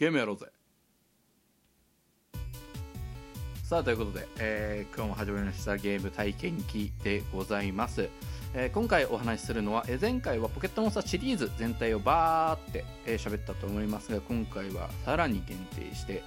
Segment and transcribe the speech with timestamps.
[0.00, 0.46] ゲームやろうぜ。
[3.62, 8.08] さあということで、えー今日も始まりましたゲーム体験記でございます、
[8.54, 16.22] えー今回お話しするのは、えー前回はポケットモンスターシリーズ全体をバーってえー喋、ったと思いますが今回はさらに限定して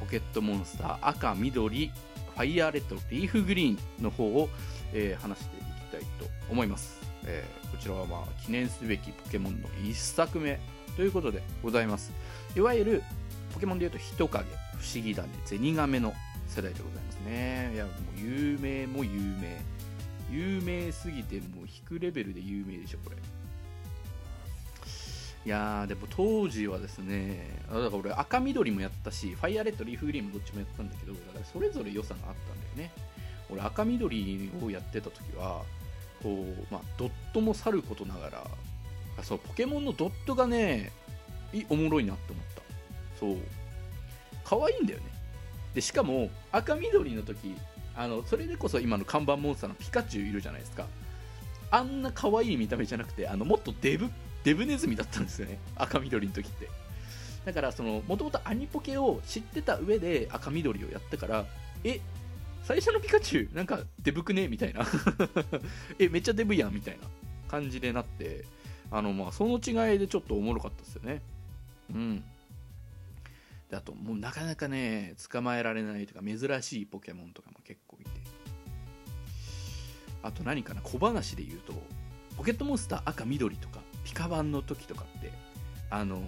[0.00, 4.48] ポケットモンスター赤緑ファイヤーレッドリーフグリーンの方を、
[4.94, 10.58] えー話していきたいと思います、えこちらはまあ記念すべきポケモンの1作目
[11.00, 12.12] ということでございます。
[12.54, 13.02] いわゆる
[13.54, 14.48] ポケモンでいうとヒトカゲ。
[14.84, 15.30] フシギダネ。
[15.46, 16.12] ゼニガメの
[16.46, 17.70] 世代でございますね。
[17.72, 19.62] いやもう有名も有名。
[20.30, 23.16] 有名すぎてもう引くレベルで有名でしょこれ。
[23.16, 23.20] い
[25.48, 32.92] やーでも当時はですねだから俺赤緑もやったしファイアレッドリーフグリーンもどっちもやったんだけどだからそれぞれ良さがあったんだよね。
[33.48, 35.62] 俺赤緑をやってた時は
[36.22, 38.46] こう、まあ、ドットもさることながら
[39.18, 40.92] あそうポケモンのドットがね
[41.68, 42.62] おもろいなって思った。
[43.18, 43.36] そう。
[44.44, 45.04] 可愛いんだよね。
[45.74, 47.54] でしかも赤緑の時
[47.96, 50.86] あのそれでこそ今の看板モンスターのピカチュウいるじゃないですか。
[51.70, 54.10] あんな可愛い見た目じゃなくてあのもっとデブ
[54.42, 55.58] デブネズミだったんですよね。
[55.76, 56.68] 赤緑の時って。
[57.44, 61.46] だからそのもともとアニポケを知ってた上で赤緑をやったから
[61.84, 62.00] え
[62.64, 64.48] 最初のピカチュウなんかデブくね？
[64.48, 64.86] みたいな。
[65.98, 67.06] えめっちゃデブやんみたいな
[67.48, 68.44] 感じでなって。
[68.90, 71.22] あのまあその違いでちょっとおもろかったですよね。
[71.94, 72.24] うん。
[73.70, 78.10] であともうなかなかね捕まえられないとか珍しいポケモンとかも結構いて。
[80.22, 81.72] あと何かな小話で言うと
[82.36, 85.32] ポケットモンスター赤緑とかピカ版の時とかって
[85.88, 86.22] あの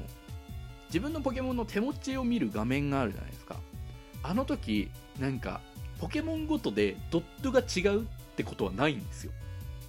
[0.87, 3.57] 自分のポケモンの手持ちを見る画面があるじゃないですか。
[4.23, 5.61] あの時なんか
[5.99, 8.05] ポケモンごとでドットが違うっ
[8.37, 9.33] てことはないんですよ。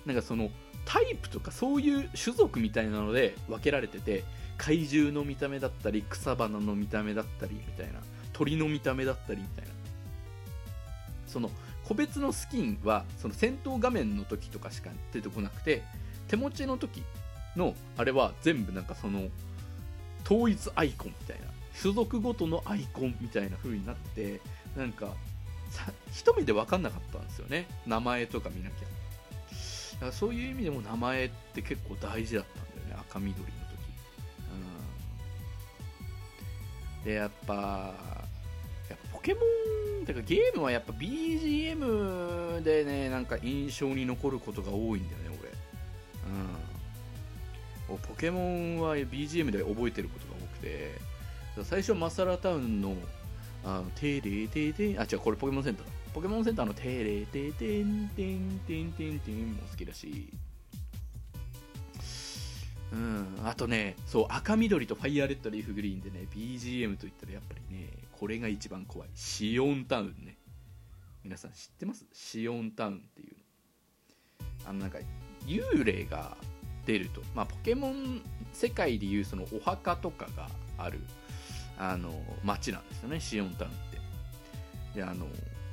[0.06, 0.50] なんかその
[0.86, 4.24] タイプとかそういう種族みたいなので分けられてて
[4.58, 8.00] 怪獣の見た目だったり草花の見た目だったりみたいな。
[8.34, 9.72] 鳥の見た目だったりみたいな。
[11.28, 11.52] その
[11.86, 15.84] 個別のスキンはその戦闘画面の時とかしか出てこなくて
[16.28, 17.04] 手持ちの時
[17.56, 19.28] のあれは全部なんかその
[20.26, 21.48] 統一アイコンみたいな。
[21.82, 24.42] 種族ごとのアイコンみたいな風になって
[24.78, 25.08] なんか
[26.12, 27.68] 一目で分かんなかったんですよね。
[27.88, 28.76] 名前とか見なきゃ。
[30.04, 33.04] からそういう意味でも名前って結構大事だったんだよね。
[33.10, 33.54] 赤緑の時。
[37.00, 37.04] うん。
[37.06, 37.94] でやっぱ
[38.90, 39.40] やポケモ
[40.02, 45.50] ンてかゲームはやっぱ BGM でねなんか印象に残ることが多いんだよね俺。
[47.94, 48.00] うん。
[48.00, 51.14] ポケモンは BGM で覚えてることが多くて。
[51.64, 52.96] 最初マサラタウンの
[53.64, 55.92] あのテレテテンあ違うこれポケモンセンターだ。
[56.14, 60.32] ポケモンセンターのテレテテンテンテンテンテンも好きだし。
[62.92, 69.10] うんあとねそう赤緑とファイヤーレッドリーフグリーンでね BGM といったらやっぱりねこれが一番怖い。
[69.16, 70.38] シオンタウンね。
[71.24, 72.06] 皆さん知ってます？
[72.14, 73.36] シオンタウンっていう
[74.68, 75.00] あのなんか
[75.48, 76.38] 幽霊が
[76.86, 78.22] 出ると、まあ、ポケモン
[78.54, 81.00] 世界でいうそのお墓とかがある
[81.80, 82.14] あの
[82.44, 85.00] 街なんですよねシオンタウンって。
[85.00, 85.26] であの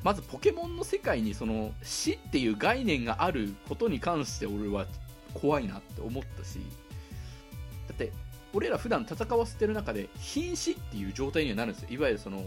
[0.02, 4.86] まずポケモンの世界にその死っていう概念があることに関して俺は
[5.34, 6.58] 怖いなって思ったし
[7.88, 8.12] だって
[8.52, 11.88] 俺ら普段戦わせてる中で瀕死っていう状態にはなるんですよ。
[11.90, 12.42] いわゆるその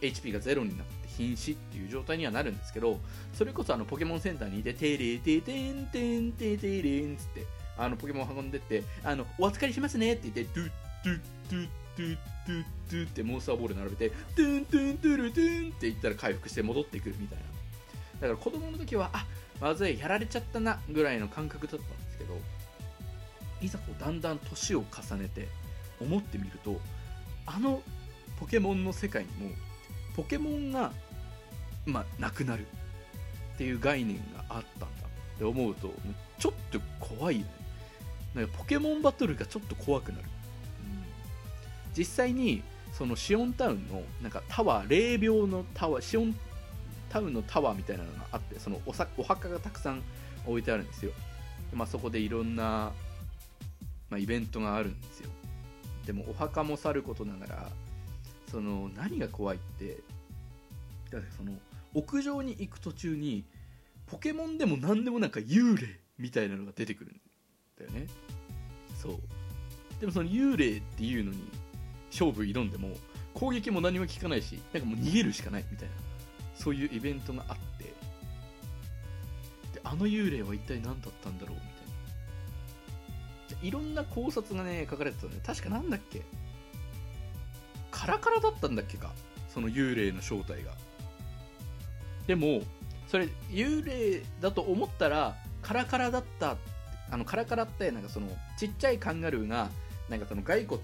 [0.00, 2.98] HP がゼロになって瀕死っていう状態にはなるんですけど
[3.34, 7.44] それこそあのポケモンセンターにいてテレテテンテンテテレンつって
[7.76, 10.70] あのポケモン運んでってあのお預かりしますねって言ってドゥッ
[11.04, 11.20] ドゥッ
[11.50, 11.68] ドゥッ
[12.00, 17.44] ドゥッドゥッドゥってモンスターボール並べてトゥントゥントゥルトゥンって言ったら回復して戻ってくるみたいな。
[18.28, 19.26] だから子供の時はあ
[19.60, 22.36] まずいやられちゃったなぐらいの感覚だったんですけど
[23.60, 25.48] いざこうだんだん年を重ねて
[26.00, 26.80] 思ってみると
[27.46, 27.82] あの
[28.38, 29.54] ポケモンの世界にも
[30.16, 30.92] ポケモンが、
[31.86, 32.66] まあ、なくなる
[33.54, 35.00] っていう概念があったんだ。
[35.36, 35.90] って思うと
[36.38, 37.52] ちょっと怖いよね。
[38.34, 40.24] なんかポケモンバトルがちょっと怖くなる、
[41.96, 46.34] 実際にそのシオンタウンのなんかタワー霊廟のタワーシオン
[47.08, 48.92] タウンのタワーみたいなのがあってそのお
[49.22, 50.02] 墓がたくさん
[50.46, 51.12] 置いてあるんですよ。
[51.72, 52.92] まあ、そこでいろんな、
[54.08, 55.30] まあ、イベントがあるんですよ。
[56.06, 57.70] でもお墓もさることながら
[58.50, 59.98] その何が怖いって
[61.10, 61.52] だからその
[61.94, 63.44] 屋上に行く途中に
[64.06, 67.20] ポケモンでも何でもなんか幽霊みたいなのが出てくるん
[67.78, 68.06] だよね。
[69.00, 69.18] そう。
[70.00, 71.38] でもその幽霊っていうのに
[72.10, 72.90] 勝負挑んでも
[73.34, 75.94] 攻撃も何も効かないしなんかもう逃げるしかないみたいな
[76.54, 77.92] そういうイベントがあってで
[79.84, 81.70] あの幽霊は一体何だったんだろうみたいな。
[83.62, 86.22] いろんな考察がね書かれてたので確かなんだっけ？
[87.90, 89.12] カラカラだったんだっけか？
[89.52, 90.72] その幽霊の正体が。
[92.26, 92.62] でも
[93.08, 96.56] それ幽霊だと思ったらカラカラだった
[97.10, 99.68] あのカラカラってなんかそのちっちゃいカンガルーが
[100.08, 100.80] なんかその骸骨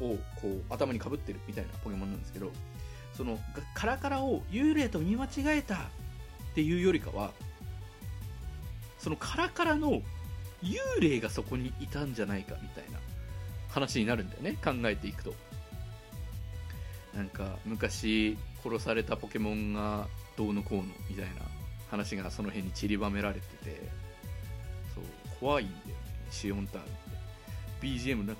[0.00, 2.50] をこう頭にかぶってるみたいなポケモンなんですけど
[3.16, 3.38] その
[3.74, 5.78] カラカラを幽霊と見間違えたっ
[6.54, 7.32] ていうよりかは
[8.98, 10.02] そのカラカラの
[10.62, 12.98] 幽霊がそこにいたんじゃないかみたいな
[13.68, 15.34] 話になるんだよね考えていくと。
[17.14, 20.06] なんか昔殺されたポケモンが
[20.36, 21.42] どうのこうのみたいな
[21.90, 23.90] 話がその辺に散りばめられてて
[24.94, 25.04] そう
[25.40, 25.94] 怖いんだよね
[26.30, 27.08] シオンタウンって。
[27.80, 28.34] BGM な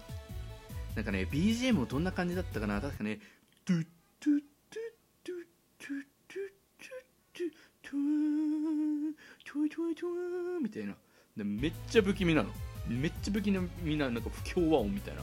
[0.99, 2.81] なんかね BGM もどんな感じだったかな。
[2.81, 3.21] 確かね
[3.65, 3.87] トゥッ
[4.19, 4.91] トゥットゥッ
[5.23, 5.47] トゥッ
[5.79, 6.89] トゥットゥッ
[7.35, 7.53] トゥッ
[7.85, 9.15] トゥー
[9.47, 10.97] トゥートゥートゥーみたいな
[11.37, 12.49] でめっちゃ不気味なの
[12.89, 15.23] めっちゃ不気味ななんか不協和音みたいな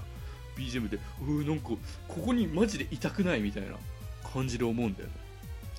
[0.58, 1.78] BGM でうーなんかこ
[2.26, 3.76] こにマジでいたくないみたいな
[4.24, 5.14] 感じで思うんだよね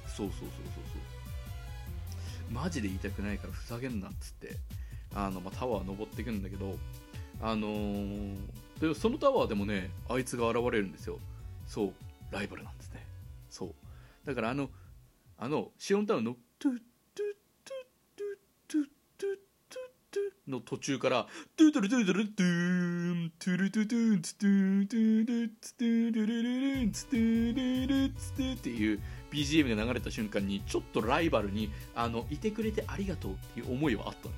[0.06, 0.48] そうそうそうそう
[0.93, 0.98] そ
[2.50, 4.56] うマジでいたくないからふざけんなっつって
[5.14, 6.76] あの、まあ、タワー登っていくんだけど
[7.40, 8.37] あのー、
[8.81, 11.19] でそのタワーでもねあいつが現れるんですよ。
[11.67, 11.93] そう
[12.31, 13.05] ライバルなんですね。
[13.49, 13.75] そう。
[14.25, 14.69] だからあの
[15.38, 16.78] あのシオンタウンのトゥッ
[17.14, 17.32] トゥッ
[17.64, 18.84] トゥットゥットゥッ
[19.19, 19.37] トゥッ
[19.69, 21.26] トゥトゥの途中から
[21.56, 29.00] トゥトゥルトゥトゥルトゥントゥルトゥトゥンツトゥトゥルツトゥルルルルンツトゥルルツトゥっていう
[29.31, 34.31] BGM が流れた瞬間にちょっとライバルにあのいてくれてありがとうっていう思いはあった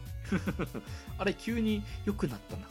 [1.19, 2.67] あれ急に良くなったな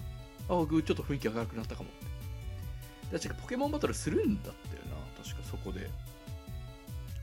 [0.50, 1.90] あちょっと雰囲気明るくなったかも。
[1.90, 5.24] って確かポケモンバトルするんだったよな。
[5.24, 5.90] 確かそこで。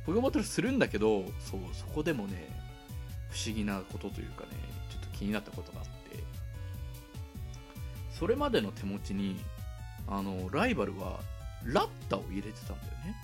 [0.06, 2.48] ポケモンバトルするんだけどそうそこでもね
[3.30, 4.50] 不思議なことというかね
[4.90, 5.92] ちょっと気になったことがあって。
[8.10, 9.36] それまでの手持ちに
[10.06, 11.20] あのライバルは
[11.64, 13.16] ラッタを入れてたんだよね。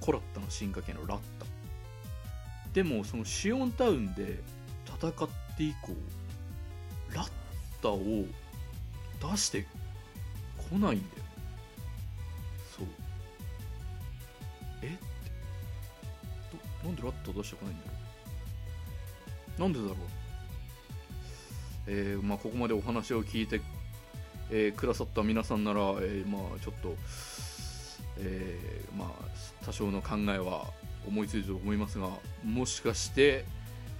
[0.00, 1.46] コラッタの進化系のラッタ。
[2.72, 4.40] でもそのシオンタウンで
[4.86, 5.12] 戦っ
[5.56, 5.92] て以降
[7.14, 7.30] ラッ
[7.82, 7.98] タを
[9.30, 9.66] 出して
[10.70, 11.22] こないんだよ。
[12.76, 12.86] そう。
[14.82, 14.86] え？
[14.86, 14.96] って
[16.82, 17.92] どなんでラッタ出してこないんだろ
[19.58, 19.60] う？
[19.60, 19.96] なんでだろう？
[21.86, 23.60] えー、まあここまでお話を聞いて、
[24.50, 26.96] えー、くださった皆さんなら、えー、まあちょっと
[28.18, 29.08] えー、まあ
[29.64, 30.66] 多少の考えは
[31.06, 32.08] 思いついてると思いますが
[32.44, 33.44] もしかして、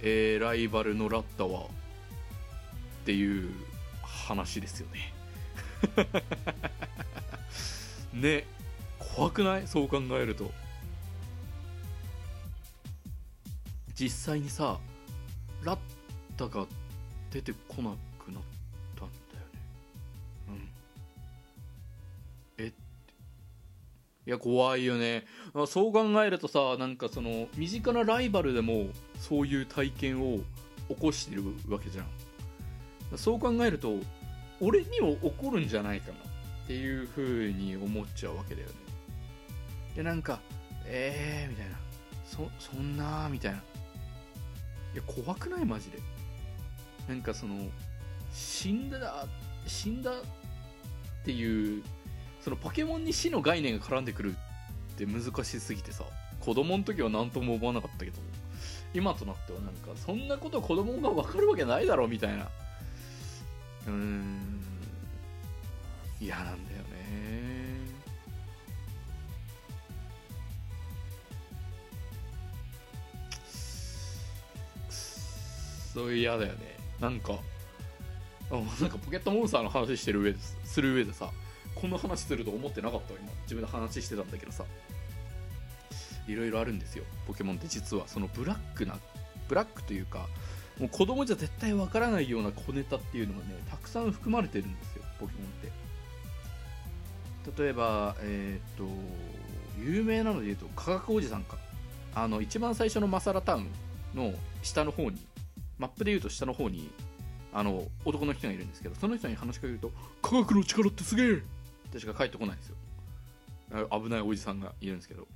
[0.01, 1.61] えー、ライバルのラッタは？
[3.01, 3.51] っていう
[4.01, 5.12] 話ですよね
[8.13, 8.45] ね
[9.15, 9.67] 怖くない？
[9.67, 10.51] そう考えると。
[13.95, 14.79] 実際にさ
[15.63, 15.79] ラッ
[16.35, 16.65] タが
[17.31, 17.91] 出てこな
[18.23, 18.43] くなっ
[18.95, 19.59] たんだよね。
[20.49, 20.69] うん。
[22.57, 22.73] え
[24.25, 25.25] いや怖いよね。
[25.67, 28.87] そう考えるとさなんかその身近なライバルでも
[29.19, 30.39] そういう体験を
[30.89, 32.05] 起こしてるわけじゃん。
[33.17, 33.99] そう考えると
[34.61, 36.17] 俺にも起こるんじゃないかなっ
[36.67, 38.73] ていう風に思っちゃうわけだよね。
[39.95, 40.39] でなんか
[40.85, 41.77] えーみたいな。
[42.25, 43.57] そそんなみたいな。
[43.57, 43.61] い
[44.95, 45.65] や怖くない？
[45.65, 45.99] マジで。
[47.07, 47.67] なんかその
[48.31, 49.27] 死んだ
[49.67, 50.13] 死んだっ
[51.25, 51.83] ていう
[52.41, 54.35] そのポケモンに死の概念が絡んでくる
[54.93, 56.03] って難しすぎてさ。
[56.39, 58.17] 子供の時は何とも思わなかったけど。
[58.93, 62.47] 今となってはなんかそんなこと子供が分かるわけないだろみたいな。
[63.87, 64.61] うーん。
[66.19, 66.83] 嫌なんだよね。
[74.87, 76.77] くっそ嫌だよね。
[76.99, 77.33] なんか
[78.49, 81.31] なんかポケットモンスターの話してる上でする上でさ
[81.75, 83.31] こんな話すると思ってなかった今。
[83.43, 84.63] 自分で話してたんだけどさ。
[86.25, 88.07] いろいろあるんですよポケモンって実は。
[88.07, 88.97] そのブラックな
[89.49, 90.29] ブラックというか
[90.79, 95.47] もう子供じゃ絶対わからないような小ネタっていうのがねたくさん含まれてるんですよポケモンっ
[97.55, 97.61] て。
[97.63, 98.85] 例えばえっ、と
[99.79, 101.57] 有名なので言うと科学おじさんか。
[102.15, 103.67] あの一番最初のマサラタウン
[104.13, 105.19] の下の方に
[105.79, 106.91] マップで言うと下の方に
[107.51, 111.39] あの男の人がいるんですけどその人に話しかけると「科学の力ってすげえ!」っ
[111.91, 112.75] てしか帰ってこないんですよ。
[113.89, 115.27] 危ないおじさんがいるんですけど。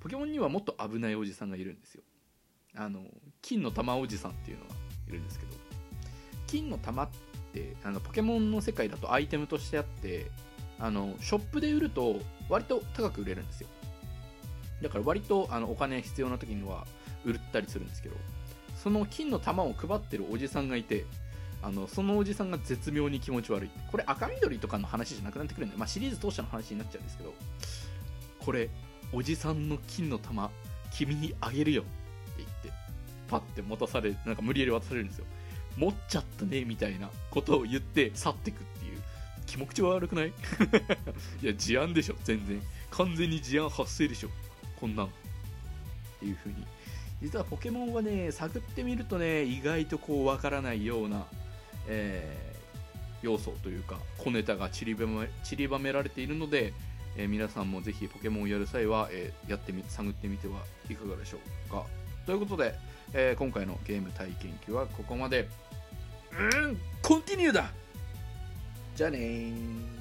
[0.00, 2.02] ポケモンにはもっと危ないおじさんがいるんですよ。
[2.76, 3.00] あの
[3.42, 4.74] 金の玉おじさんっていうのが
[5.08, 5.52] いるんですけど
[6.46, 7.08] 金の玉っ
[7.52, 10.30] てあのポケモンの世界だとアイテムとしてあって
[10.78, 12.16] あのショップで売ると
[12.48, 13.68] 割と高く売れるんですよ。
[14.82, 16.86] だから割とあのお金必要な時には
[17.24, 18.16] 売ったりするんですけど
[18.76, 21.04] その金の玉を配ってるおじさんがいて
[21.62, 23.70] あのそのおじさんが絶妙に気持ち悪い。
[23.90, 27.34] これ赤緑とかの話じゃなくなってくるんで、まあ、シリーズ当初の話になっちゃうんですけど
[28.38, 28.70] これ
[29.12, 30.50] おじさんの金の玉
[30.92, 31.84] 君にあげるよ。
[33.28, 35.24] パッて持たされなんか無理やり渡されるんですよ。
[35.76, 39.02] 持っちゃったねみたいなことを言って去ってくっていう。
[39.46, 40.28] 気持ち悪くない？
[41.42, 42.60] いや事案でしょ全然。
[42.90, 44.30] 完全に事案発生でしょ。
[44.80, 45.06] こんなん。
[45.06, 45.10] っ
[46.20, 46.66] ていう風に。
[47.22, 51.26] 実はポケモンはね探ってみるとね意外とこうわからないような、
[51.86, 52.58] えー
[53.20, 56.72] 要素というか小ネタが散りばめ散りばめられているので、
[57.16, 61.84] えー皆さんもぜひポケモンをやる際は、えーやってみ探ってみてはいかがでしょうか。
[62.26, 62.74] ということで、
[63.12, 65.48] えー今回のゲーム体験記はここまで。
[66.38, 67.70] うんコンティニューだ。
[68.94, 69.97] じゃあねー。